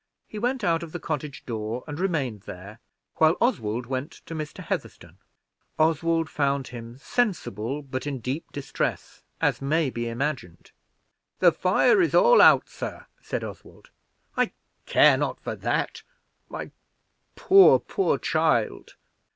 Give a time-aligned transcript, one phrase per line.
[0.27, 2.79] He went out of the cottage door, and remained there
[3.17, 4.63] while Oswald went to Mr.
[4.63, 5.19] Heatherstone.
[5.77, 10.71] Oswald found him sensible, but in deep distress, as may be imagined.
[11.37, 13.91] "The fire is all out, sir," said Oswald.
[14.35, 14.53] "I
[14.87, 16.01] care not for that.
[16.49, 16.71] My
[17.35, 18.95] poor, poor child!"